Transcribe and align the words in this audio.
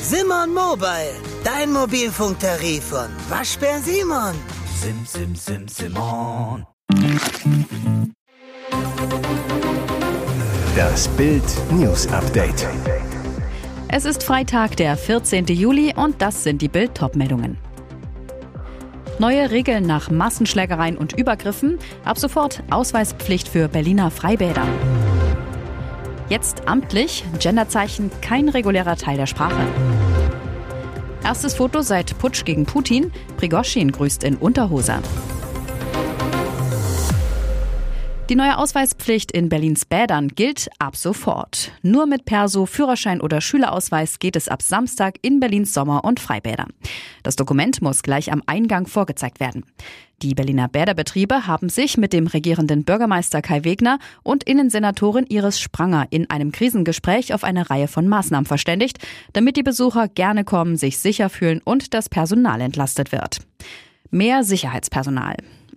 Simon 0.00 0.54
Mobile, 0.54 1.14
dein 1.44 1.72
Mobilfunktarif 1.72 2.84
von 2.84 3.08
Waschbär 3.28 3.80
Simon. 3.80 4.34
Sim, 4.80 5.04
sim, 5.04 5.34
sim, 5.34 5.68
Simon. 5.68 6.66
Das 10.74 11.08
Bild 11.08 11.42
News 11.72 12.06
Update. 12.08 12.66
Es 13.88 14.04
ist 14.04 14.22
Freitag, 14.22 14.76
der 14.76 14.96
14. 14.96 15.46
Juli 15.46 15.92
und 15.94 16.22
das 16.22 16.42
sind 16.42 16.62
die 16.62 16.68
Bild 16.68 16.98
meldungen 17.14 17.58
Neue 19.18 19.50
Regeln 19.50 19.86
nach 19.86 20.10
Massenschlägereien 20.10 20.98
und 20.98 21.18
Übergriffen. 21.18 21.78
Ab 22.04 22.18
sofort 22.18 22.62
Ausweispflicht 22.70 23.48
für 23.48 23.68
Berliner 23.68 24.10
Freibäder. 24.10 24.66
Jetzt 26.28 26.66
amtlich, 26.66 27.24
Genderzeichen 27.38 28.10
kein 28.20 28.48
regulärer 28.48 28.96
Teil 28.96 29.16
der 29.16 29.26
Sprache. 29.26 29.64
Erstes 31.22 31.54
Foto 31.54 31.82
seit 31.82 32.18
Putsch 32.18 32.44
gegen 32.44 32.66
Putin. 32.66 33.12
Prigoschin 33.36 33.92
grüßt 33.92 34.24
in 34.24 34.36
Unterhose. 34.36 34.96
Die 38.28 38.34
neue 38.34 38.58
Ausweispflicht 38.58 39.30
in 39.30 39.48
Berlins 39.48 39.84
Bädern 39.84 40.26
gilt 40.26 40.68
ab 40.80 40.96
sofort. 40.96 41.70
Nur 41.82 42.06
mit 42.06 42.24
Perso, 42.24 42.66
Führerschein 42.66 43.20
oder 43.20 43.40
Schülerausweis 43.40 44.18
geht 44.18 44.34
es 44.34 44.48
ab 44.48 44.62
Samstag 44.62 45.14
in 45.22 45.38
Berlins 45.38 45.72
Sommer- 45.72 46.04
und 46.04 46.18
Freibäder. 46.18 46.66
Das 47.22 47.36
Dokument 47.36 47.80
muss 47.82 48.02
gleich 48.02 48.32
am 48.32 48.42
Eingang 48.46 48.88
vorgezeigt 48.88 49.38
werden. 49.38 49.64
Die 50.22 50.34
Berliner 50.34 50.66
Bäderbetriebe 50.66 51.46
haben 51.46 51.68
sich 51.68 51.98
mit 51.98 52.12
dem 52.12 52.26
regierenden 52.26 52.84
Bürgermeister 52.84 53.42
Kai 53.42 53.62
Wegner 53.62 54.00
und 54.24 54.42
Innensenatorin 54.42 55.26
Iris 55.28 55.60
Spranger 55.60 56.08
in 56.10 56.28
einem 56.28 56.50
Krisengespräch 56.50 57.32
auf 57.32 57.44
eine 57.44 57.70
Reihe 57.70 57.86
von 57.86 58.08
Maßnahmen 58.08 58.46
verständigt, 58.46 58.98
damit 59.34 59.56
die 59.56 59.62
Besucher 59.62 60.08
gerne 60.08 60.42
kommen, 60.42 60.76
sich 60.76 60.98
sicher 60.98 61.28
fühlen 61.28 61.60
und 61.62 61.94
das 61.94 62.08
Personal 62.08 62.60
entlastet 62.60 63.12
wird. 63.12 63.38
Mehr 64.10 64.42
Sicherheitspersonal. 64.42 65.36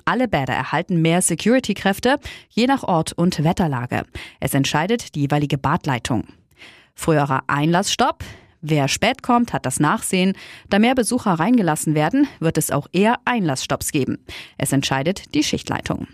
Alle 0.10 0.28
Bäder 0.28 0.56
erhalten 0.56 1.04
mehr 1.04 1.22
Security-Kräfte, 1.22 2.18
je 2.50 2.66
nach 2.66 2.82
Ort 2.82 3.14
und 3.14 3.44
Wetterlage. 3.44 4.06
Es 4.40 4.56
entscheidet 4.56 5.14
die 5.14 5.22
jeweilige 5.22 5.60
Badleitung. 5.60 6.24
Früherer 6.96 7.44
Einlassstopp. 7.46 8.24
Wer 8.60 8.88
spät 8.88 9.22
kommt, 9.22 9.54
hat 9.54 9.68
das 9.68 9.80
Nachsehen. 9.80 10.34
Da 10.68 10.80
mehr 10.80 10.96
Besucher 10.96 11.34
reingelassen 11.34 11.94
werden, 11.94 12.28
wird 12.40 12.58
es 12.58 12.72
auch 12.72 12.88
eher 12.92 13.20
Einlassstopps 13.26 13.92
geben. 13.92 14.18
Es 14.58 14.72
entscheidet 14.72 15.36
die 15.36 15.44
Schichtleitung. 15.44 16.08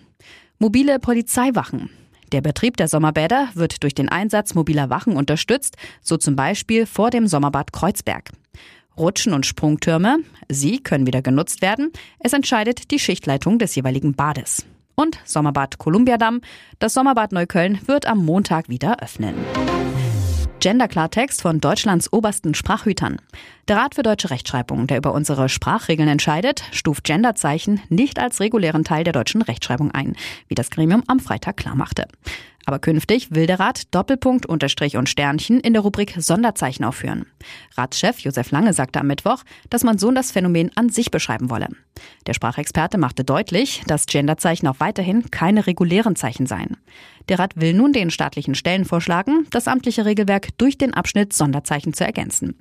Mobile 0.59 0.99
Polizeiwachen. 0.99 1.89
Der 2.33 2.41
Betrieb 2.41 2.75
der 2.75 2.89
Sommerbäder 2.89 3.47
wird 3.53 3.81
durch 3.81 3.95
den 3.95 4.09
Einsatz 4.09 4.55
mobiler 4.55 4.89
Wachen 4.89 5.15
unterstützt, 5.15 5.77
so 6.01 6.17
zum 6.17 6.35
Beispiel 6.35 6.85
vor 6.85 7.11
dem 7.11 7.27
Sommerbad 7.27 7.71
Kreuzberg. 7.71 8.31
Rutschen 8.97 9.33
und 9.33 9.45
Sprungtürme, 9.45 10.19
sie 10.49 10.79
können 10.79 11.07
wieder 11.07 11.21
genutzt 11.21 11.61
werden. 11.61 11.91
Es 12.19 12.33
entscheidet 12.33 12.91
die 12.91 12.99
Schichtleitung 12.99 13.59
des 13.59 13.75
jeweiligen 13.75 14.13
Bades. 14.13 14.65
Und 14.95 15.19
Sommerbad 15.25 15.77
Kolumbiadamm, 15.77 16.41
das 16.79 16.93
Sommerbad 16.93 17.33
Neukölln 17.33 17.79
wird 17.85 18.05
am 18.05 18.23
Montag 18.23 18.69
wieder 18.69 19.01
öffnen. 19.01 19.35
Gender-Klartext 20.65 21.43
von 21.43 21.61
Deutschlands 21.61 22.11
obersten 22.11 22.55
Sprachhütern. 22.55 23.21
Der 23.67 23.77
Rat 23.77 23.93
für 23.93 24.01
deutsche 24.01 24.31
Rechtschreibung, 24.31 24.87
der 24.87 24.97
über 24.97 25.13
unsere 25.13 25.47
Sprachregeln 25.47 26.09
entscheidet, 26.09 26.63
stuft 26.71 27.03
Genderzeichen 27.03 27.81
nicht 27.89 28.17
als 28.17 28.39
regulären 28.39 28.83
Teil 28.83 29.03
der 29.03 29.13
deutschen 29.13 29.43
Rechtschreibung 29.43 29.91
ein, 29.91 30.15
wie 30.47 30.55
das 30.55 30.71
Gremium 30.71 31.03
am 31.05 31.19
Freitag 31.19 31.57
klarmachte. 31.57 32.07
Aber 32.65 32.79
künftig 32.79 33.33
will 33.33 33.45
der 33.45 33.59
Rat 33.59 33.93
Doppelpunkt, 33.93 34.47
Unterstrich 34.47 34.97
und 34.97 35.07
Sternchen 35.07 35.59
in 35.59 35.73
der 35.73 35.83
Rubrik 35.83 36.15
Sonderzeichen 36.17 36.83
aufführen. 36.83 37.27
Ratschef 37.77 38.19
Josef 38.19 38.49
Lange 38.51 38.73
sagte 38.73 38.99
am 38.99 39.07
Mittwoch, 39.07 39.43
dass 39.69 39.83
man 39.83 39.99
so 39.99 40.11
das 40.11 40.31
Phänomen 40.31 40.71
an 40.75 40.89
sich 40.89 41.11
beschreiben 41.11 41.51
wolle. 41.51 41.67
Der 42.25 42.33
Sprachexperte 42.33 42.97
machte 42.97 43.23
deutlich, 43.23 43.83
dass 43.87 44.07
Genderzeichen 44.07 44.67
auch 44.67 44.79
weiterhin 44.79 45.29
keine 45.29 45.67
regulären 45.67 46.15
Zeichen 46.15 46.47
seien. 46.47 46.77
Der 47.29 47.39
Rat 47.39 47.55
will 47.55 47.73
nun 47.73 47.93
den 47.93 48.09
staatlichen 48.09 48.55
Stellen 48.55 48.85
vorschlagen, 48.85 49.45
das 49.51 49.67
amtliche 49.67 50.05
Regelwerk 50.05 50.57
durch 50.57 50.77
den 50.77 50.93
Abschnitt 50.93 51.33
Sonderzeichen 51.33 51.93
zu 51.93 52.03
ergänzen. 52.03 52.55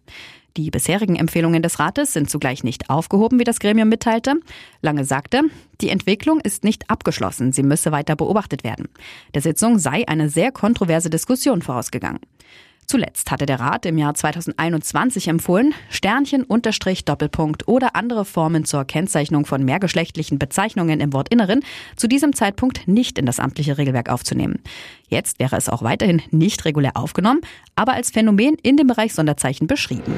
Die 0.56 0.70
bisherigen 0.70 1.16
Empfehlungen 1.16 1.62
des 1.62 1.80
Rates 1.80 2.12
sind 2.12 2.30
zugleich 2.30 2.62
nicht 2.62 2.88
aufgehoben, 2.88 3.40
wie 3.40 3.44
das 3.44 3.58
Gremium 3.58 3.88
mitteilte. 3.88 4.34
Lange 4.82 5.04
sagte, 5.04 5.42
die 5.80 5.88
Entwicklung 5.88 6.38
ist 6.40 6.62
nicht 6.62 6.88
abgeschlossen, 6.88 7.52
sie 7.52 7.64
müsse 7.64 7.90
weiter 7.90 8.14
beobachtet 8.14 8.62
werden. 8.62 8.88
Der 9.34 9.42
Sitzung 9.42 9.80
sei 9.80 10.06
eine 10.06 10.28
sehr 10.28 10.52
kontroverse 10.52 11.10
Diskussion 11.10 11.60
vorausgegangen. 11.60 12.20
Zuletzt 12.86 13.30
hatte 13.30 13.46
der 13.46 13.60
Rat 13.60 13.86
im 13.86 13.98
Jahr 13.98 14.14
2021 14.14 15.28
empfohlen, 15.28 15.74
Sternchen, 15.88 16.44
Unterstrich, 16.44 17.04
Doppelpunkt 17.04 17.66
oder 17.66 17.96
andere 17.96 18.24
Formen 18.24 18.64
zur 18.64 18.84
Kennzeichnung 18.84 19.46
von 19.46 19.64
mehrgeschlechtlichen 19.64 20.38
Bezeichnungen 20.38 21.00
im 21.00 21.12
Wortinneren 21.12 21.62
zu 21.96 22.08
diesem 22.08 22.34
Zeitpunkt 22.34 22.86
nicht 22.86 23.18
in 23.18 23.26
das 23.26 23.40
amtliche 23.40 23.78
Regelwerk 23.78 24.10
aufzunehmen. 24.10 24.60
Jetzt 25.08 25.38
wäre 25.38 25.56
es 25.56 25.68
auch 25.68 25.82
weiterhin 25.82 26.22
nicht 26.30 26.64
regulär 26.64 26.96
aufgenommen, 26.96 27.40
aber 27.74 27.94
als 27.94 28.10
Phänomen 28.10 28.56
in 28.62 28.76
dem 28.76 28.86
Bereich 28.86 29.14
Sonderzeichen 29.14 29.66
beschrieben. 29.66 30.12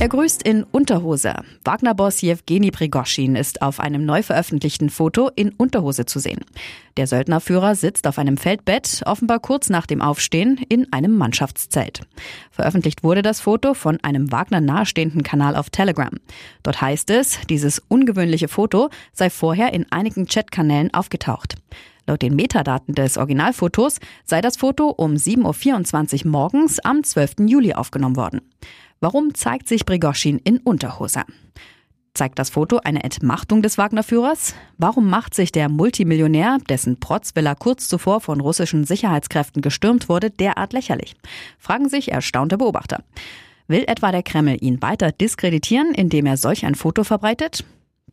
Er 0.00 0.08
grüßt 0.08 0.42
in 0.44 0.64
Unterhose. 0.64 1.34
Wagner-Boss 1.62 2.22
Jewgeni 2.22 2.70
Prigoschin 2.70 3.36
ist 3.36 3.60
auf 3.60 3.80
einem 3.80 4.06
neu 4.06 4.22
veröffentlichten 4.22 4.88
Foto 4.88 5.28
in 5.36 5.50
Unterhose 5.50 6.06
zu 6.06 6.18
sehen. 6.18 6.40
Der 6.96 7.06
Söldnerführer 7.06 7.74
sitzt 7.74 8.06
auf 8.06 8.18
einem 8.18 8.38
Feldbett, 8.38 9.02
offenbar 9.04 9.40
kurz 9.40 9.68
nach 9.68 9.84
dem 9.84 10.00
Aufstehen, 10.00 10.58
in 10.70 10.90
einem 10.90 11.18
Mannschaftszelt. 11.18 12.00
Veröffentlicht 12.50 13.04
wurde 13.04 13.20
das 13.20 13.42
Foto 13.42 13.74
von 13.74 13.98
einem 14.02 14.32
Wagner 14.32 14.62
nahestehenden 14.62 15.22
Kanal 15.22 15.54
auf 15.54 15.68
Telegram. 15.68 16.14
Dort 16.62 16.80
heißt 16.80 17.10
es, 17.10 17.38
dieses 17.50 17.82
ungewöhnliche 17.88 18.48
Foto 18.48 18.88
sei 19.12 19.28
vorher 19.28 19.74
in 19.74 19.84
einigen 19.92 20.24
Chatkanälen 20.24 20.94
aufgetaucht. 20.94 21.56
Laut 22.06 22.22
den 22.22 22.36
Metadaten 22.36 22.94
des 22.94 23.18
Originalfotos 23.18 23.98
sei 24.24 24.40
das 24.40 24.56
Foto 24.56 24.88
um 24.88 25.12
7.24 25.12 26.24
Uhr 26.24 26.30
morgens 26.30 26.78
am 26.80 27.04
12. 27.04 27.40
Juli 27.46 27.74
aufgenommen 27.74 28.16
worden. 28.16 28.40
Warum 29.02 29.34
zeigt 29.34 29.66
sich 29.66 29.86
Brigoschin 29.86 30.38
in 30.44 30.58
Unterhose? 30.58 31.22
Zeigt 32.12 32.38
das 32.38 32.50
Foto 32.50 32.80
eine 32.84 33.02
Entmachtung 33.02 33.62
des 33.62 33.78
Wagner-Führers? 33.78 34.54
Warum 34.76 35.08
macht 35.08 35.34
sich 35.34 35.52
der 35.52 35.70
Multimillionär, 35.70 36.58
dessen 36.68 37.00
Protzvilla 37.00 37.54
kurz 37.54 37.88
zuvor 37.88 38.20
von 38.20 38.42
russischen 38.42 38.84
Sicherheitskräften 38.84 39.62
gestürmt 39.62 40.10
wurde, 40.10 40.30
derart 40.30 40.74
lächerlich? 40.74 41.14
Fragen 41.58 41.88
sich 41.88 42.12
erstaunte 42.12 42.58
Beobachter. 42.58 43.02
Will 43.68 43.84
etwa 43.86 44.12
der 44.12 44.22
Kreml 44.22 44.58
ihn 44.60 44.82
weiter 44.82 45.12
diskreditieren, 45.12 45.94
indem 45.94 46.26
er 46.26 46.36
solch 46.36 46.66
ein 46.66 46.74
Foto 46.74 47.02
verbreitet? 47.02 47.64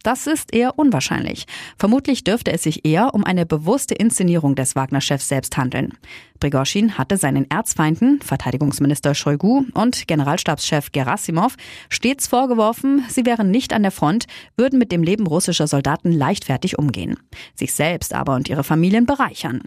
Das 0.03 0.25
ist 0.25 0.53
eher 0.53 0.79
unwahrscheinlich. 0.79 1.47
Vermutlich 1.77 2.23
dürfte 2.23 2.53
es 2.53 2.63
sich 2.63 2.85
eher 2.85 3.13
um 3.13 3.25
eine 3.25 3.45
bewusste 3.45 3.93
Inszenierung 3.93 4.55
des 4.55 4.75
Wagner-Chefs 4.77 5.27
selbst 5.27 5.57
handeln. 5.57 5.97
Prigoschin 6.39 6.97
hatte 6.97 7.17
seinen 7.17 7.49
Erzfeinden, 7.49 8.21
Verteidigungsminister 8.21 9.15
Shoigu 9.15 9.65
und 9.73 10.07
Generalstabschef 10.07 10.91
Gerasimov, 10.91 11.55
stets 11.89 12.27
vorgeworfen, 12.27 13.03
sie 13.09 13.25
wären 13.25 13.51
nicht 13.51 13.73
an 13.73 13.81
der 13.81 13.91
Front, 13.91 14.25
würden 14.55 14.79
mit 14.79 14.91
dem 14.91 15.03
Leben 15.03 15.27
russischer 15.27 15.67
Soldaten 15.67 16.11
leichtfertig 16.11 16.77
umgehen. 16.77 17.17
Sich 17.55 17.73
selbst 17.73 18.13
aber 18.13 18.35
und 18.35 18.49
ihre 18.49 18.63
Familien 18.63 19.05
bereichern. 19.05 19.61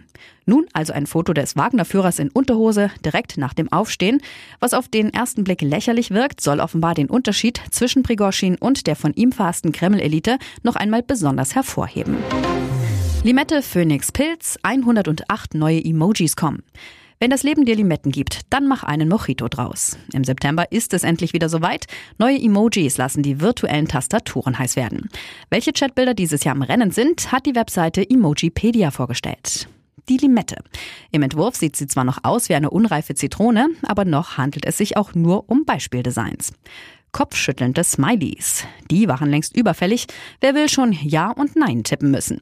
Nun 0.45 0.65
also 0.73 0.93
ein 0.93 1.07
Foto 1.07 1.33
des 1.33 1.55
Wagner-Führers 1.55 2.19
in 2.19 2.29
Unterhose 2.29 2.91
direkt 3.05 3.37
nach 3.37 3.53
dem 3.53 3.71
Aufstehen. 3.71 4.21
Was 4.59 4.73
auf 4.73 4.87
den 4.87 5.13
ersten 5.13 5.43
Blick 5.43 5.61
lächerlich 5.61 6.11
wirkt, 6.11 6.41
soll 6.41 6.59
offenbar 6.59 6.93
den 6.93 7.09
Unterschied 7.09 7.61
zwischen 7.71 8.03
Prigoschin 8.03 8.55
und 8.55 8.87
der 8.87 8.95
von 8.95 9.13
ihm 9.13 9.31
verhassten 9.31 9.71
Kreml-Elite 9.71 10.37
noch 10.63 10.75
einmal 10.75 11.03
besonders 11.03 11.55
hervorheben. 11.55 12.17
Limette, 13.23 13.61
Phoenix, 13.61 14.11
Pilz, 14.11 14.57
108 14.63 15.53
neue 15.53 15.85
Emojis 15.85 16.35
kommen. 16.35 16.63
Wenn 17.19 17.29
das 17.29 17.43
Leben 17.43 17.65
dir 17.65 17.75
Limetten 17.75 18.11
gibt, 18.11 18.41
dann 18.49 18.67
mach 18.67 18.81
einen 18.81 19.09
Mojito 19.09 19.47
draus. 19.47 19.99
Im 20.11 20.23
September 20.23 20.71
ist 20.71 20.91
es 20.95 21.03
endlich 21.03 21.31
wieder 21.31 21.47
soweit. 21.47 21.85
Neue 22.17 22.41
Emojis 22.41 22.97
lassen 22.97 23.21
die 23.21 23.39
virtuellen 23.39 23.87
Tastaturen 23.87 24.57
heiß 24.57 24.75
werden. 24.75 25.07
Welche 25.51 25.71
Chatbilder 25.71 26.15
dieses 26.15 26.43
Jahr 26.43 26.55
im 26.55 26.63
Rennen 26.63 26.89
sind, 26.89 27.31
hat 27.31 27.45
die 27.45 27.53
Webseite 27.53 28.09
Emojipedia 28.09 28.89
vorgestellt. 28.89 29.67
Die 30.09 30.17
Limette. 30.17 30.63
Im 31.11 31.21
Entwurf 31.21 31.55
sieht 31.55 31.75
sie 31.75 31.85
zwar 31.85 32.05
noch 32.05 32.23
aus 32.23 32.49
wie 32.49 32.55
eine 32.55 32.71
unreife 32.71 33.13
Zitrone, 33.13 33.67
aber 33.83 34.03
noch 34.03 34.37
handelt 34.37 34.65
es 34.65 34.79
sich 34.79 34.97
auch 34.97 35.13
nur 35.13 35.47
um 35.47 35.63
Beispieldesigns 35.63 36.53
kopfschüttelnde 37.11 37.83
Smileys. 37.83 38.65
Die 38.89 39.07
waren 39.07 39.29
längst 39.29 39.55
überfällig. 39.55 40.07
Wer 40.39 40.55
will 40.55 40.69
schon 40.69 40.93
Ja 40.93 41.31
und 41.31 41.55
Nein 41.55 41.83
tippen 41.83 42.11
müssen? 42.11 42.41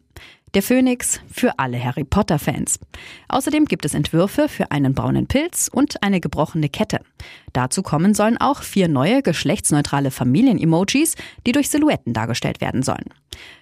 Der 0.56 0.64
Phönix 0.64 1.20
für 1.32 1.60
alle 1.60 1.84
Harry 1.84 2.04
Potter-Fans. 2.04 2.80
Außerdem 3.28 3.66
gibt 3.66 3.86
es 3.86 3.94
Entwürfe 3.94 4.50
für 4.50 4.72
einen 4.72 4.96
braunen 4.96 5.28
Pilz 5.28 5.70
und 5.72 6.02
eine 6.02 6.20
gebrochene 6.20 6.70
Kette. 6.70 7.02
Dazu 7.54 7.84
kommen 7.84 8.16
sollen 8.16 8.38
auch 8.38 8.64
vier 8.64 8.88
neue 8.88 9.22
geschlechtsneutrale 9.22 10.10
Familien-Emojis, 10.10 11.16
die 11.46 11.52
durch 11.52 11.70
Silhouetten 11.70 12.14
dargestellt 12.14 12.62
werden 12.62 12.82
sollen. 12.82 13.06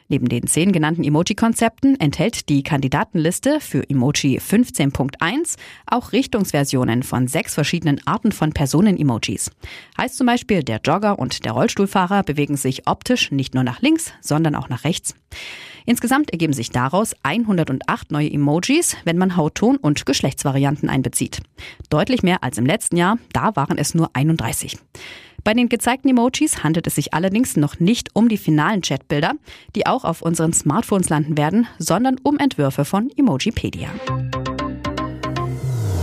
Neben 0.09 0.29
den 0.29 0.47
zehn 0.47 0.71
genannten 0.71 1.03
Emoji-Konzepten 1.03 1.99
enthält 1.99 2.47
die 2.47 2.63
Kandidatenliste 2.63 3.59
für 3.59 3.89
Emoji 3.89 4.39
15.1 4.39 5.57
auch 5.85 6.13
Richtungsversionen 6.13 7.03
von 7.03 7.27
sechs 7.27 7.53
verschiedenen 7.53 7.99
Arten 8.05 8.31
von 8.31 8.53
Personen-Emojis. 8.53 9.51
Heißt 9.97 10.17
zum 10.17 10.27
Beispiel, 10.27 10.63
der 10.63 10.79
Jogger 10.83 11.19
und 11.19 11.43
der 11.43 11.51
Rollstuhlfahrer 11.51 12.23
bewegen 12.23 12.55
sich 12.55 12.87
optisch 12.87 13.31
nicht 13.31 13.53
nur 13.53 13.63
nach 13.63 13.81
links, 13.81 14.13
sondern 14.21 14.55
auch 14.55 14.69
nach 14.69 14.85
rechts. 14.85 15.13
Insgesamt 15.85 16.31
ergeben 16.31 16.53
sich 16.53 16.69
daraus 16.69 17.13
108 17.23 18.11
neue 18.11 18.31
Emojis, 18.31 18.97
wenn 19.05 19.17
man 19.17 19.37
Hautton 19.37 19.77
und 19.77 20.05
Geschlechtsvarianten 20.05 20.89
einbezieht. 20.89 21.41
Deutlich 21.89 22.23
mehr 22.23 22.43
als 22.43 22.57
im 22.57 22.65
letzten 22.65 22.97
Jahr, 22.97 23.17
da 23.31 23.55
waren 23.55 23.77
es 23.77 23.95
nur 23.95 24.09
31. 24.13 24.77
Bei 25.47 25.53
den 25.53 25.69
gezeigten 25.69 26.09
Emojis 26.09 26.65
handelt 26.65 26.87
es 26.87 26.95
sich 26.95 27.13
allerdings 27.13 27.55
noch 27.55 27.79
nicht 27.79 28.09
um 28.11 28.27
die 28.27 28.35
finalen 28.35 28.81
Chatbilder, 28.81 29.31
die 29.77 29.87
auch 29.87 30.03
auf 30.03 30.21
unseren 30.21 30.51
Smartphones 30.51 31.07
landen 31.07 31.37
werden, 31.37 31.67
sondern 31.79 32.17
um 32.21 32.37
Entwürfe 32.37 32.83
von 32.83 33.09
Emojipedia. 33.15 33.87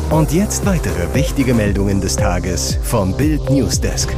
Und 0.08 0.32
jetzt 0.32 0.64
weitere 0.64 1.14
wichtige 1.14 1.52
Meldungen 1.52 2.00
des 2.00 2.16
Tages 2.16 2.78
vom 2.84 3.14
Bild 3.18 3.50
Newsdesk. 3.50 4.16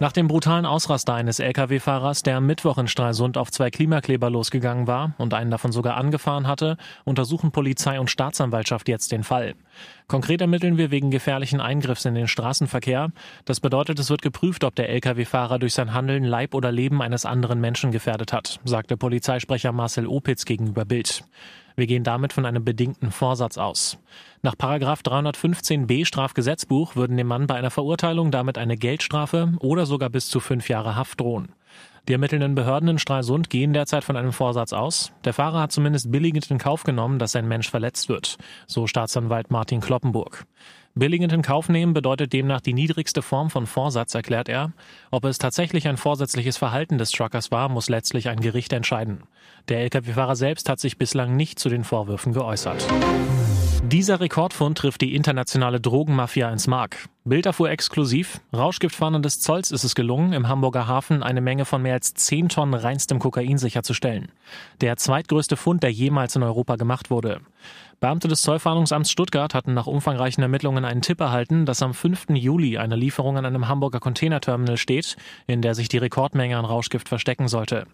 Nach 0.00 0.12
dem 0.12 0.28
brutalen 0.28 0.64
Ausraster 0.64 1.14
eines 1.14 1.40
Lkw-Fahrers, 1.40 2.22
der 2.22 2.36
am 2.36 2.46
Mittwoch 2.46 2.78
in 2.78 2.86
Stralsund 2.86 3.36
auf 3.36 3.50
zwei 3.50 3.68
Klimakleber 3.68 4.30
losgegangen 4.30 4.86
war 4.86 5.14
und 5.18 5.34
einen 5.34 5.50
davon 5.50 5.72
sogar 5.72 5.96
angefahren 5.96 6.46
hatte, 6.46 6.76
untersuchen 7.04 7.50
Polizei 7.50 7.98
und 7.98 8.08
Staatsanwaltschaft 8.08 8.88
jetzt 8.88 9.10
den 9.10 9.24
Fall. 9.24 9.56
Konkret 10.06 10.40
ermitteln 10.40 10.78
wir 10.78 10.92
wegen 10.92 11.10
gefährlichen 11.10 11.60
Eingriffs 11.60 12.04
in 12.04 12.14
den 12.14 12.28
Straßenverkehr. 12.28 13.10
Das 13.44 13.58
bedeutet, 13.58 13.98
es 13.98 14.08
wird 14.08 14.22
geprüft, 14.22 14.62
ob 14.62 14.76
der 14.76 14.88
Lkw-Fahrer 14.88 15.58
durch 15.58 15.74
sein 15.74 15.92
Handeln 15.92 16.22
Leib 16.22 16.54
oder 16.54 16.70
Leben 16.70 17.02
eines 17.02 17.26
anderen 17.26 17.60
Menschen 17.60 17.90
gefährdet 17.90 18.32
hat, 18.32 18.60
sagte 18.64 18.96
Polizeisprecher 18.96 19.72
Marcel 19.72 20.06
Opitz 20.06 20.44
gegenüber 20.44 20.84
Bild. 20.84 21.24
Wir 21.78 21.86
gehen 21.86 22.02
damit 22.02 22.32
von 22.32 22.44
einem 22.44 22.64
bedingten 22.64 23.12
Vorsatz 23.12 23.56
aus. 23.56 23.98
Nach 24.42 24.56
315b 24.56 26.04
Strafgesetzbuch 26.04 26.96
würden 26.96 27.16
dem 27.16 27.28
Mann 27.28 27.46
bei 27.46 27.54
einer 27.54 27.70
Verurteilung 27.70 28.32
damit 28.32 28.58
eine 28.58 28.76
Geldstrafe 28.76 29.52
oder 29.60 29.86
sogar 29.86 30.10
bis 30.10 30.28
zu 30.28 30.40
fünf 30.40 30.68
Jahre 30.68 30.96
Haft 30.96 31.20
drohen. 31.20 31.52
Die 32.08 32.14
ermittelnden 32.14 32.56
Behörden 32.56 32.88
in 32.88 32.98
Stralsund 32.98 33.48
gehen 33.48 33.74
derzeit 33.74 34.02
von 34.02 34.16
einem 34.16 34.32
Vorsatz 34.32 34.72
aus. 34.72 35.12
Der 35.24 35.34
Fahrer 35.34 35.60
hat 35.60 35.70
zumindest 35.70 36.10
billigend 36.10 36.50
in 36.50 36.58
Kauf 36.58 36.82
genommen, 36.82 37.20
dass 37.20 37.36
ein 37.36 37.46
Mensch 37.46 37.70
verletzt 37.70 38.08
wird, 38.08 38.38
so 38.66 38.88
Staatsanwalt 38.88 39.52
Martin 39.52 39.80
Kloppenburg. 39.80 40.46
Billigend 40.98 41.32
in 41.32 41.42
Kauf 41.42 41.68
nehmen 41.68 41.94
bedeutet 41.94 42.32
demnach 42.32 42.60
die 42.60 42.74
niedrigste 42.74 43.22
Form 43.22 43.50
von 43.50 43.68
Vorsatz, 43.68 44.16
erklärt 44.16 44.48
er. 44.48 44.72
Ob 45.12 45.24
es 45.26 45.38
tatsächlich 45.38 45.86
ein 45.86 45.96
vorsätzliches 45.96 46.56
Verhalten 46.56 46.98
des 46.98 47.12
Truckers 47.12 47.52
war, 47.52 47.68
muss 47.68 47.88
letztlich 47.88 48.28
ein 48.28 48.40
Gericht 48.40 48.72
entscheiden. 48.72 49.22
Der 49.68 49.82
Lkw-Fahrer 49.82 50.34
selbst 50.34 50.68
hat 50.68 50.80
sich 50.80 50.98
bislang 50.98 51.36
nicht 51.36 51.60
zu 51.60 51.68
den 51.68 51.84
Vorwürfen 51.84 52.32
geäußert. 52.32 52.84
Dieser 53.84 54.18
Rekordfund 54.18 54.76
trifft 54.76 55.00
die 55.00 55.14
internationale 55.14 55.80
Drogenmafia 55.80 56.50
ins 56.50 56.66
Mark. 56.66 57.08
Bild 57.24 57.46
erfuhr 57.46 57.70
exklusiv. 57.70 58.40
Rauschgiftfahndern 58.52 59.22
des 59.22 59.40
Zolls 59.40 59.70
ist 59.70 59.84
es 59.84 59.94
gelungen, 59.94 60.32
im 60.32 60.48
Hamburger 60.48 60.88
Hafen 60.88 61.22
eine 61.22 61.40
Menge 61.40 61.64
von 61.64 61.80
mehr 61.80 61.94
als 61.94 62.12
10 62.12 62.48
Tonnen 62.48 62.74
reinstem 62.74 63.20
Kokain 63.20 63.56
sicherzustellen. 63.56 64.32
Der 64.80 64.96
zweitgrößte 64.96 65.56
Fund, 65.56 65.84
der 65.84 65.92
jemals 65.92 66.34
in 66.34 66.42
Europa 66.42 66.76
gemacht 66.76 67.08
wurde. 67.10 67.40
Beamte 68.00 68.28
des 68.28 68.42
Zollfahndungsamts 68.42 69.10
Stuttgart 69.10 69.54
hatten 69.54 69.74
nach 69.74 69.88
umfangreichen 69.88 70.40
Ermittlungen 70.40 70.84
einen 70.84 71.02
Tipp 71.02 71.18
erhalten, 71.18 71.66
dass 71.66 71.82
am 71.82 71.94
5. 71.94 72.26
Juli 72.30 72.78
eine 72.78 72.94
Lieferung 72.94 73.36
an 73.36 73.44
einem 73.44 73.66
Hamburger 73.66 73.98
Containerterminal 73.98 74.76
steht, 74.76 75.16
in 75.48 75.62
der 75.62 75.74
sich 75.74 75.88
die 75.88 75.98
Rekordmenge 75.98 76.56
an 76.56 76.64
Rauschgift 76.64 77.08
verstecken 77.08 77.48
sollte. 77.48 77.88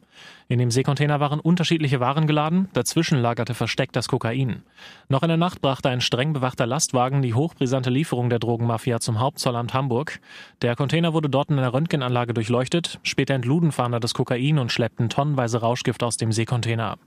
In 0.46 0.58
dem 0.58 0.70
Seekontainer 0.70 1.20
waren 1.20 1.40
unterschiedliche 1.40 2.00
Waren 2.00 2.26
geladen, 2.26 2.68
dazwischen 2.74 3.18
lagerte 3.18 3.54
versteckt 3.54 3.96
das 3.96 4.08
Kokain. 4.08 4.62
Noch 5.08 5.22
in 5.22 5.28
der 5.28 5.38
Nacht 5.38 5.62
brachte 5.62 5.88
ein 5.88 6.02
streng 6.02 6.34
bewachter 6.34 6.66
Lastwagen 6.66 7.22
die 7.22 7.32
hochbrisante 7.32 7.88
Lieferung 7.88 8.28
der 8.28 8.40
Drogenmafia 8.40 9.00
zum 9.00 9.20
Hauptzollamt 9.20 9.72
Hamburg. 9.72 10.20
Der 10.60 10.76
Container 10.76 11.14
wurde 11.14 11.30
dort 11.30 11.48
in 11.48 11.58
einer 11.58 11.72
Röntgenanlage 11.72 12.34
durchleuchtet, 12.34 13.00
später 13.04 13.32
entluden 13.32 13.72
Fahnder 13.72 14.00
das 14.00 14.12
Kokain 14.12 14.58
und 14.58 14.70
schleppten 14.70 15.08
tonnenweise 15.08 15.62
Rauschgift 15.62 16.02
aus 16.02 16.18
dem 16.18 16.30
Seekontainer. 16.30 16.98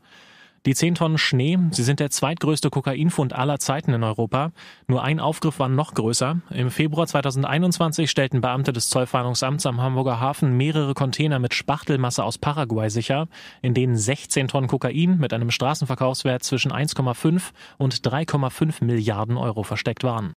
Die 0.67 0.75
10 0.75 0.95
Tonnen 0.95 1.17
Schnee, 1.17 1.57
sie 1.71 1.83
sind 1.83 2.01
der 2.01 2.09
zweitgrößte 2.09 2.69
Kokainfund 2.69 3.31
aller 3.31 3.57
Zeiten 3.57 3.93
in 3.93 4.03
Europa. 4.03 4.51
Nur 4.85 5.01
ein 5.01 5.21
Aufgriff 5.21 5.59
war 5.59 5.69
noch 5.69 5.93
größer. 5.93 6.41
Im 6.49 6.71
Februar 6.71 7.07
2021 7.07 8.11
stellten 8.11 8.41
Beamte 8.41 8.73
des 8.73 8.89
Zollfahndungsamts 8.89 9.65
am 9.65 9.81
Hamburger 9.81 10.19
Hafen 10.19 10.57
mehrere 10.57 10.93
Container 10.93 11.39
mit 11.39 11.53
Spachtelmasse 11.53 12.21
aus 12.21 12.37
Paraguay 12.37 12.89
sicher, 12.89 13.29
in 13.61 13.75
denen 13.75 13.95
16 13.95 14.49
Tonnen 14.49 14.67
Kokain 14.67 15.17
mit 15.19 15.31
einem 15.31 15.51
Straßenverkaufswert 15.51 16.43
zwischen 16.43 16.73
1,5 16.73 17.43
und 17.77 18.05
3,5 18.05 18.83
Milliarden 18.83 19.37
Euro 19.37 19.63
versteckt 19.63 20.03
waren. 20.03 20.33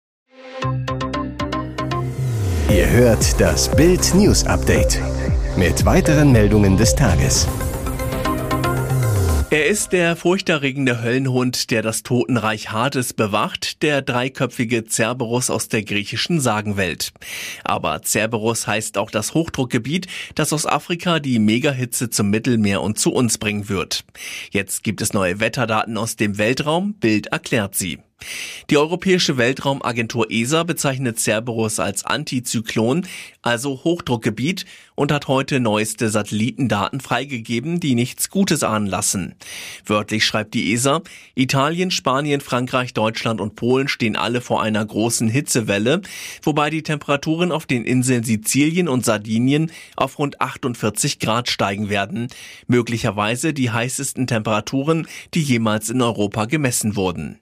Ihr 2.68 2.90
hört 2.90 3.40
das 3.40 3.74
Bild 3.74 4.14
News 4.14 4.44
Update 4.44 5.00
mit 5.56 5.86
weiteren 5.86 6.32
Meldungen 6.32 6.76
des 6.76 6.94
Tages. 6.94 7.48
Er 9.50 9.66
ist 9.66 9.92
der 9.92 10.14
furchterregende 10.14 11.02
Höllenhund, 11.02 11.70
der 11.70 11.80
das 11.80 12.02
Totenreich 12.02 12.70
Hades 12.70 13.14
bewacht, 13.14 13.82
der 13.82 14.02
dreiköpfige 14.02 14.84
Cerberus 14.84 15.48
aus 15.48 15.68
der 15.68 15.82
griechischen 15.84 16.38
Sagenwelt. 16.38 17.14
Aber 17.64 18.02
Cerberus 18.04 18.66
heißt 18.66 18.98
auch 18.98 19.10
das 19.10 19.32
Hochdruckgebiet, 19.32 20.06
das 20.34 20.52
aus 20.52 20.66
Afrika 20.66 21.18
die 21.18 21.38
Megahitze 21.38 22.10
zum 22.10 22.28
Mittelmeer 22.28 22.82
und 22.82 22.98
zu 22.98 23.10
uns 23.10 23.38
bringen 23.38 23.70
wird. 23.70 24.04
Jetzt 24.50 24.84
gibt 24.84 25.00
es 25.00 25.14
neue 25.14 25.40
Wetterdaten 25.40 25.96
aus 25.96 26.16
dem 26.16 26.36
Weltraum, 26.36 26.92
Bild 26.92 27.28
erklärt 27.28 27.74
sie. 27.74 28.00
Die 28.70 28.76
Europäische 28.76 29.38
Weltraumagentur 29.38 30.30
ESA 30.30 30.62
bezeichnet 30.62 31.18
Cerberus 31.18 31.80
als 31.80 32.04
Antizyklon, 32.04 33.06
also 33.40 33.82
Hochdruckgebiet, 33.82 34.66
und 34.94 35.10
hat 35.10 35.28
heute 35.28 35.58
neueste 35.58 36.10
Satellitendaten 36.10 37.00
freigegeben, 37.00 37.80
die 37.80 37.94
nichts 37.94 38.28
Gutes 38.28 38.62
ahnen 38.62 38.86
lassen. 38.86 39.36
Wörtlich 39.86 40.26
schreibt 40.26 40.52
die 40.52 40.74
ESA, 40.74 41.00
Italien, 41.34 41.90
Spanien, 41.90 42.42
Frankreich, 42.42 42.92
Deutschland 42.92 43.40
und 43.40 43.54
Polen 43.54 43.88
stehen 43.88 44.16
alle 44.16 44.42
vor 44.42 44.60
einer 44.60 44.84
großen 44.84 45.28
Hitzewelle, 45.28 46.02
wobei 46.42 46.68
die 46.68 46.82
Temperaturen 46.82 47.52
auf 47.52 47.64
den 47.64 47.84
Inseln 47.84 48.24
Sizilien 48.24 48.88
und 48.88 49.04
Sardinien 49.04 49.70
auf 49.96 50.18
rund 50.18 50.42
48 50.42 51.20
Grad 51.20 51.48
steigen 51.48 51.88
werden, 51.88 52.28
möglicherweise 52.66 53.54
die 53.54 53.70
heißesten 53.70 54.26
Temperaturen, 54.26 55.06
die 55.32 55.42
jemals 55.42 55.88
in 55.88 56.02
Europa 56.02 56.44
gemessen 56.44 56.96
wurden. 56.96 57.38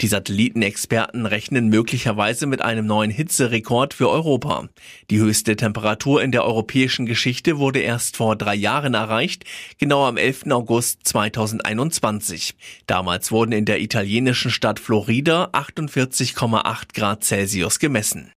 Die 0.00 0.08
Satellitenexperten 0.08 1.26
rechnen 1.26 1.68
möglicherweise 1.68 2.46
mit 2.46 2.62
einem 2.62 2.86
neuen 2.86 3.10
Hitzerekord 3.10 3.94
für 3.94 4.10
Europa. 4.10 4.68
Die 5.10 5.18
höchste 5.18 5.56
Temperatur 5.56 6.22
in 6.22 6.32
der 6.32 6.44
europäischen 6.44 7.06
Geschichte 7.06 7.58
wurde 7.58 7.80
erst 7.80 8.16
vor 8.16 8.36
drei 8.36 8.54
Jahren 8.54 8.94
erreicht, 8.94 9.44
genau 9.78 10.04
am 10.06 10.16
11. 10.16 10.50
August 10.50 11.00
2021. 11.04 12.54
Damals 12.86 13.30
wurden 13.30 13.52
in 13.52 13.64
der 13.64 13.80
italienischen 13.80 14.50
Stadt 14.50 14.80
Florida 14.80 15.50
48,8 15.52 16.94
Grad 16.94 17.24
Celsius 17.24 17.78
gemessen. 17.78 18.32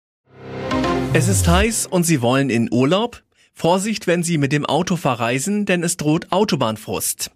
Es 1.12 1.28
ist 1.28 1.46
heiß 1.46 1.86
und 1.86 2.04
Sie 2.04 2.22
wollen 2.22 2.50
in 2.50 2.68
Urlaub? 2.72 3.23
Vorsicht, 3.56 4.08
wenn 4.08 4.24
Sie 4.24 4.36
mit 4.36 4.50
dem 4.50 4.66
Auto 4.66 4.96
verreisen, 4.96 5.64
denn 5.64 5.84
es 5.84 5.96
droht 5.96 6.32
Autobahnfrust. 6.32 7.30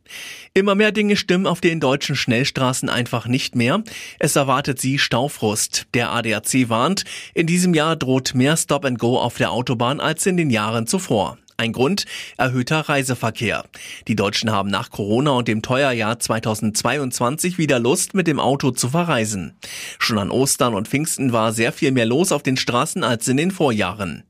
Immer 0.52 0.74
mehr 0.74 0.90
Dinge 0.90 1.16
stimmen 1.16 1.46
auf 1.46 1.60
den 1.60 1.78
deutschen 1.78 2.16
Schnellstraßen 2.16 2.88
einfach 2.88 3.28
nicht 3.28 3.54
mehr. 3.54 3.84
Es 4.18 4.34
erwartet 4.34 4.80
Sie 4.80 4.98
Staufrust. 4.98 5.86
Der 5.94 6.10
ADAC 6.10 6.68
warnt, 6.68 7.04
in 7.34 7.46
diesem 7.46 7.72
Jahr 7.72 7.94
droht 7.94 8.34
mehr 8.34 8.56
Stop 8.56 8.84
and 8.84 8.98
Go 8.98 9.18
auf 9.18 9.36
der 9.36 9.52
Autobahn 9.52 10.00
als 10.00 10.26
in 10.26 10.36
den 10.36 10.50
Jahren 10.50 10.88
zuvor. 10.88 11.38
Ein 11.60 11.72
Grund? 11.72 12.04
Erhöhter 12.36 12.88
Reiseverkehr. 12.88 13.64
Die 14.06 14.14
Deutschen 14.14 14.52
haben 14.52 14.70
nach 14.70 14.92
Corona 14.92 15.32
und 15.32 15.48
dem 15.48 15.60
Teuerjahr 15.60 16.20
2022 16.20 17.58
wieder 17.58 17.80
Lust, 17.80 18.14
mit 18.14 18.28
dem 18.28 18.38
Auto 18.38 18.70
zu 18.70 18.90
verreisen. 18.90 19.58
Schon 19.98 20.18
an 20.18 20.30
Ostern 20.30 20.74
und 20.74 20.86
Pfingsten 20.86 21.32
war 21.32 21.52
sehr 21.52 21.72
viel 21.72 21.90
mehr 21.90 22.06
los 22.06 22.30
auf 22.30 22.44
den 22.44 22.56
Straßen 22.56 23.02
als 23.02 23.26
in 23.26 23.36
den 23.36 23.50
Vorjahren. 23.50 24.22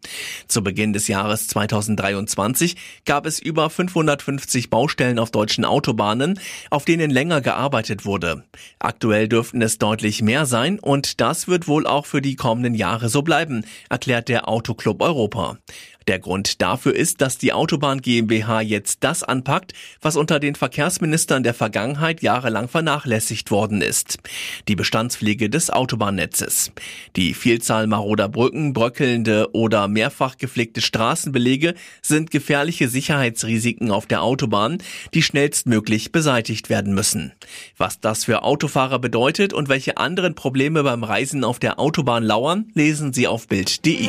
Zu 0.47 0.65
Beginn 0.65 0.95
des 0.95 1.07
Jahres 1.07 1.49
2023 1.49 2.77
gab 3.05 3.27
es 3.27 3.39
über 3.41 3.69
550 3.69 4.71
Baustellen 4.71 5.19
auf 5.19 5.31
deutschen 5.31 5.67
Autobahnen, 5.67 6.41
auf 6.71 6.87
denen 6.87 7.11
länger 7.11 7.43
gearbeitet 7.43 8.07
wurde. 8.07 8.45
Aktuell 8.79 9.29
dürften 9.29 9.61
es 9.61 9.77
deutlich 9.77 10.23
mehr 10.23 10.47
sein 10.47 10.79
und 10.79 11.21
das 11.21 11.47
wird 11.47 11.69
wohl 11.69 11.87
auch 11.87 12.07
für 12.07 12.23
die 12.23 12.37
kommenden 12.37 12.75
Jahre 12.75 13.11
so 13.11 13.21
bleiben, 13.21 13.67
erklärt 13.91 14.31
der 14.31 14.49
Autoclub 14.49 15.03
Europa. 15.03 15.59
Der 16.09 16.19
Grund 16.19 16.63
dafür 16.63 16.97
ist, 16.97 17.21
dass 17.21 17.37
die 17.37 17.53
Autobahn 17.53 18.01
GmbH 18.01 18.63
jetzt 18.63 19.05
das 19.05 19.23
anpackt, 19.23 19.75
was 20.01 20.17
unter 20.17 20.41
den 20.41 20.55
Verkehrsministern 20.55 21.43
der 21.43 21.53
Vergangenheit 21.53 22.23
jahrelang 22.23 22.67
vernachlässigt 22.67 23.51
worden 23.51 23.83
ist. 23.83 24.17
Die 24.69 24.75
Bestandspflege 24.75 25.51
des 25.51 25.69
Autobahnnetzes. 25.69 26.73
Die 27.15 27.35
Vielzahl 27.35 27.87
maroder 27.87 28.31
Brücken, 28.31 28.73
bröckelnde 28.73 29.51
oder 29.53 29.87
mehrfach 29.87 30.39
gepflegte 30.39 30.81
Straßenbelege 30.81 31.75
sind 32.01 32.31
gefährliche 32.31 32.89
Sicherheitsrisiken 32.89 33.91
auf 33.91 34.07
der 34.07 34.23
Autobahn, 34.23 34.79
die 35.13 35.23
schnellstmöglich 35.23 36.11
beseitigt 36.11 36.71
werden 36.71 36.95
müssen. 36.95 37.33
Was 37.77 38.01
das 38.01 38.25
für 38.25 38.45
Autofahrer 38.45 38.99
bedeutet 38.99 39.53
und 39.53 39.69
welche 39.69 39.99
anderen 39.99 40.35
Probleme 40.35 40.83
beim 40.83 41.05
Reisen 41.05 41.45
auf 41.45 41.59
der 41.59 41.79
Autobahn 41.79 42.25
lauern, 42.25 42.71
lesen 42.73 43.13
Sie 43.13 43.29
auf 43.29 43.47
Bild.de. 43.47 44.09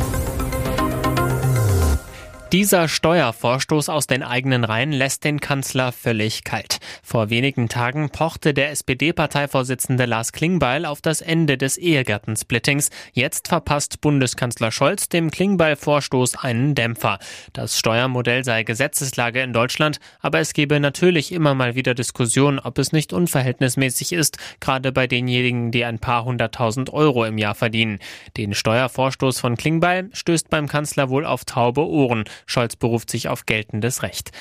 Dieser 2.51 2.89
Steuervorstoß 2.89 3.87
aus 3.87 4.07
den 4.07 4.23
eigenen 4.23 4.65
Reihen 4.65 4.91
lässt 4.91 5.23
den 5.23 5.39
Kanzler 5.39 5.93
völlig 5.93 6.43
kalt. 6.43 6.79
Vor 7.01 7.29
wenigen 7.29 7.69
Tagen 7.69 8.09
pochte 8.09 8.53
der 8.53 8.71
SPD-Parteivorsitzende 8.71 10.03
Lars 10.03 10.33
Klingbeil 10.33 10.85
auf 10.85 10.99
das 10.99 11.21
Ende 11.21 11.57
des 11.57 11.77
Ehegattensplittings. 11.77 12.89
Jetzt 13.13 13.47
verpasst 13.47 14.01
Bundeskanzler 14.01 14.69
Scholz 14.69 15.07
dem 15.07 15.31
Klingbeil-Vorstoß 15.31 16.35
einen 16.35 16.75
Dämpfer. 16.75 17.19
Das 17.53 17.79
Steuermodell 17.79 18.43
sei 18.43 18.63
Gesetzeslage 18.63 19.41
in 19.41 19.53
Deutschland, 19.53 20.01
aber 20.19 20.39
es 20.41 20.51
gebe 20.51 20.81
natürlich 20.81 21.31
immer 21.31 21.55
mal 21.55 21.75
wieder 21.75 21.93
Diskussionen, 21.93 22.59
ob 22.59 22.79
es 22.79 22.91
nicht 22.91 23.13
unverhältnismäßig 23.13 24.11
ist, 24.11 24.37
gerade 24.59 24.91
bei 24.91 25.07
denjenigen, 25.07 25.71
die 25.71 25.85
ein 25.85 25.99
paar 25.99 26.25
hunderttausend 26.25 26.91
Euro 26.91 27.23
im 27.23 27.37
Jahr 27.37 27.55
verdienen. 27.55 27.99
Den 28.35 28.53
Steuervorstoß 28.53 29.39
von 29.39 29.55
Klingbeil 29.55 30.09
stößt 30.11 30.49
beim 30.49 30.67
Kanzler 30.67 31.09
wohl 31.09 31.25
auf 31.25 31.45
taube 31.45 31.87
Ohren. 31.87 32.25
Scholz 32.45 32.75
beruft 32.75 33.09
sich 33.09 33.29
auf 33.29 33.45
geltendes 33.45 34.03
Recht. 34.03 34.31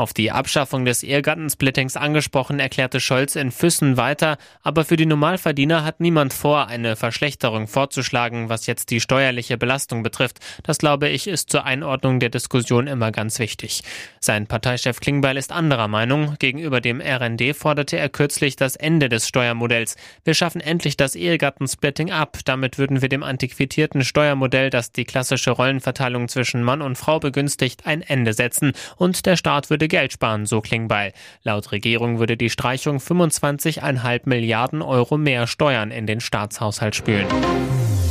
Auf 0.00 0.14
die 0.14 0.32
Abschaffung 0.32 0.86
des 0.86 1.02
Ehegattensplittings 1.02 1.94
angesprochen, 1.98 2.58
erklärte 2.58 3.00
Scholz 3.00 3.36
in 3.36 3.50
Füssen 3.50 3.98
weiter, 3.98 4.38
aber 4.62 4.86
für 4.86 4.96
die 4.96 5.04
Normalverdiener 5.04 5.84
hat 5.84 6.00
niemand 6.00 6.32
vor, 6.32 6.68
eine 6.68 6.96
Verschlechterung 6.96 7.66
vorzuschlagen, 7.68 8.48
was 8.48 8.66
jetzt 8.66 8.88
die 8.88 9.00
steuerliche 9.00 9.58
Belastung 9.58 10.02
betrifft. 10.02 10.38
Das 10.62 10.78
glaube 10.78 11.10
ich 11.10 11.26
ist 11.26 11.50
zur 11.50 11.64
Einordnung 11.64 12.18
der 12.18 12.30
Diskussion 12.30 12.86
immer 12.86 13.12
ganz 13.12 13.38
wichtig. 13.38 13.82
Sein 14.20 14.46
Parteichef 14.46 15.00
Klingbeil 15.00 15.36
ist 15.36 15.52
anderer 15.52 15.86
Meinung. 15.86 16.34
Gegenüber 16.38 16.80
dem 16.80 17.02
RND 17.02 17.54
forderte 17.54 17.98
er 17.98 18.08
kürzlich 18.08 18.56
das 18.56 18.76
Ende 18.76 19.10
des 19.10 19.28
Steuermodells. 19.28 19.96
Wir 20.24 20.32
schaffen 20.32 20.62
endlich 20.62 20.96
das 20.96 21.14
Ehegattensplitting 21.14 22.10
ab. 22.10 22.38
Damit 22.46 22.78
würden 22.78 23.02
wir 23.02 23.10
dem 23.10 23.22
antiquitierten 23.22 24.02
Steuermodell, 24.02 24.70
das 24.70 24.92
die 24.92 25.04
klassische 25.04 25.50
Rollenverteilung 25.50 26.28
zwischen 26.28 26.62
Mann 26.62 26.80
und 26.80 26.96
Frau 26.96 27.20
begünstigt, 27.20 27.84
ein 27.84 28.00
Ende 28.00 28.32
setzen 28.32 28.72
und 28.96 29.26
der 29.26 29.36
Staat 29.36 29.68
würde 29.68 29.89
Geld 29.90 30.12
sparen, 30.12 30.46
so 30.46 30.62
Klingbeil. 30.62 31.12
Laut 31.42 31.72
Regierung 31.72 32.18
würde 32.18 32.36
die 32.36 32.48
Streichung 32.48 32.96
25,5 32.96 34.22
Milliarden 34.24 34.80
Euro 34.80 35.18
mehr 35.18 35.46
Steuern 35.46 35.90
in 35.90 36.06
den 36.06 36.20
Staatshaushalt 36.20 36.96
spülen. 36.96 37.26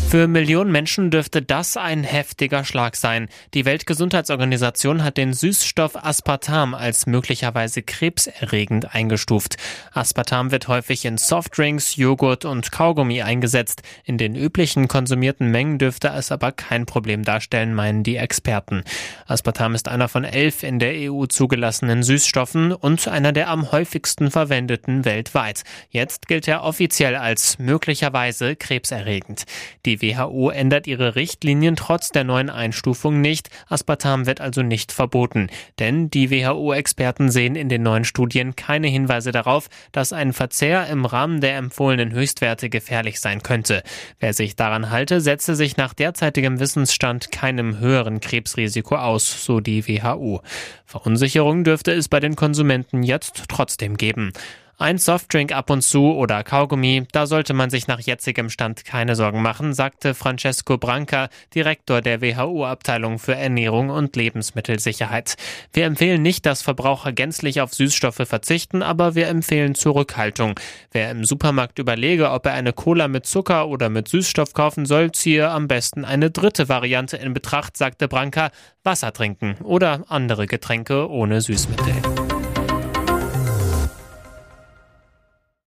Für 0.10 0.28
Millionen 0.28 0.72
Menschen 0.72 1.12
dürfte 1.12 1.44
das 1.44 1.78
ein 1.78 2.04
heftiger 2.04 2.66
Schlag 2.66 2.96
sein. 2.96 3.30
Die 3.54 3.66
Weltgesundheitsorganisation 3.66 5.04
hat 5.04 5.18
den 5.18 5.34
Süßstoff 5.34 5.96
Aspartam 5.96 6.74
als 6.74 7.06
möglicherweise 7.06 7.84
krebserregend 7.84 8.96
eingestuft. 8.96 9.58
Aspartam 9.94 10.50
wird 10.50 10.68
häufig 10.68 11.06
in 11.06 11.20
Softdrinks, 11.20 11.96
Joghurt 11.96 12.44
und 12.44 12.72
Kaugummi 12.72 13.22
eingesetzt. 13.22 13.84
In 14.04 14.18
den 14.18 14.34
üblichen 14.34 14.88
konsumierten 14.88 15.52
Mengen 15.52 15.78
dürfte 15.78 16.08
es 16.08 16.32
aber 16.32 16.54
kein 16.54 16.88
Problem 16.88 17.24
darstellen, 17.24 17.76
meinen 17.76 18.02
die 18.02 18.16
Experten. 18.16 18.82
Aspartam 19.28 19.76
ist 19.76 19.88
einer 19.88 20.08
von 20.08 20.24
elf 20.24 20.64
in 20.64 20.80
der 20.80 21.12
EU 21.12 21.28
zugelassenen 21.28 22.02
Süßstoffen 22.02 22.72
und 22.72 23.08
einer 23.08 23.32
der 23.32 23.50
am 23.50 23.72
häufigsten 23.72 24.32
verwendeten 24.32 25.06
weltweit. 25.06 25.62
Jetzt 25.92 26.28
gilt 26.28 26.48
er 26.48 26.64
offiziell 26.64 27.16
als 27.16 27.60
möglicherweise 27.60 28.56
krebserregend. 28.56 29.44
Die 29.86 29.99
die 30.00 30.18
WHO 30.18 30.50
ändert 30.50 30.88
ihre 30.88 31.16
Richtlinien 31.16 31.76
trotz 31.76 32.10
der 32.10 32.24
neuen 32.24 32.50
Einstufung 32.50 33.22
nicht. 33.22 33.50
Aspartam 33.68 34.26
wird 34.26 34.42
also 34.42 34.62
nicht 34.62 34.92
verboten. 34.92 35.50
Denn 35.80 36.10
die 36.10 36.32
WHO-Experten 36.32 37.30
sehen 37.30 37.56
in 37.56 37.70
den 37.70 37.84
neuen 37.84 38.06
Studien 38.06 38.56
keine 38.56 38.88
Hinweise 38.88 39.32
darauf, 39.32 39.70
dass 39.92 40.14
ein 40.14 40.34
Verzehr 40.34 40.88
im 40.88 41.06
Rahmen 41.06 41.42
der 41.42 41.58
empfohlenen 41.58 42.12
Höchstwerte 42.12 42.70
gefährlich 42.70 43.20
sein 43.20 43.44
könnte. 43.44 43.84
Wer 44.20 44.34
sich 44.34 44.56
daran 44.56 44.90
halte, 44.90 45.22
setze 45.22 45.56
sich 45.56 45.78
nach 45.78 45.94
derzeitigem 45.94 46.60
Wissensstand 46.60 47.32
keinem 47.32 47.80
höheren 47.80 48.20
Krebsrisiko 48.20 48.96
aus, 48.96 49.46
so 49.46 49.60
die 49.60 49.88
WHO. 49.88 50.42
Verunsicherung 50.86 51.64
dürfte 51.64 51.92
es 51.92 52.08
bei 52.08 52.20
den 52.20 52.36
Konsumenten 52.36 53.04
jetzt 53.04 53.44
trotzdem 53.48 53.98
geben. 53.98 54.34
Ein 54.82 54.98
Softdrink 54.98 55.52
ab 55.52 55.70
und 55.72 55.82
zu 55.82 56.14
oder 56.14 56.42
Kaugummi, 56.42 57.06
da 57.12 57.28
sollte 57.28 57.54
man 57.54 57.70
sich 57.70 57.88
nach 57.88 58.00
jetzigem 58.00 58.50
Stand 58.50 58.86
keine 58.86 59.18
Sorgen 59.18 59.42
machen, 59.42 59.74
sagte 59.74 60.14
Francesco 60.14 60.78
Branca, 60.78 61.28
Direktor 61.54 62.00
der 62.02 62.22
WHO-Abteilung 62.22 63.20
für 63.20 63.36
Ernährung 63.36 63.90
und 63.90 64.16
Lebensmittelsicherheit. 64.16 65.36
Wir 65.74 65.84
empfehlen 65.84 66.22
nicht, 66.22 66.46
dass 66.46 66.62
Verbraucher 66.62 67.12
gänzlich 67.12 67.60
auf 67.60 67.74
Süßstoffe 67.74 68.24
verzichten, 68.24 68.82
aber 68.82 69.16
wir 69.16 69.28
empfehlen 69.28 69.76
Zurückhaltung. 69.76 70.58
Wer 70.94 71.12
im 71.12 71.26
Supermarkt 71.26 71.78
überlege, 71.78 72.32
ob 72.32 72.46
er 72.46 72.54
eine 72.54 72.72
Cola 72.72 73.10
mit 73.10 73.26
Zucker 73.26 73.68
oder 73.68 73.90
mit 73.90 74.08
Süßstoff 74.08 74.54
kaufen 74.54 74.86
soll, 74.86 75.12
ziehe 75.12 75.50
am 75.50 75.68
besten 75.68 76.06
eine 76.06 76.32
dritte 76.32 76.70
Variante 76.70 77.18
in 77.18 77.34
Betracht, 77.34 77.76
sagte 77.76 78.08
Branca, 78.08 78.50
Wasser 78.86 79.12
trinken 79.12 79.58
oder 79.62 80.06
andere 80.08 80.48
Getränke 80.48 81.10
ohne 81.10 81.42
Süßmittel. 81.42 82.19